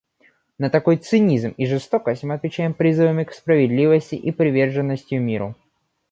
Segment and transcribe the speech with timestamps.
[0.57, 5.55] На такой цинизм и жестокость мы отвечаем призывами к справедливости и приверженностью миру.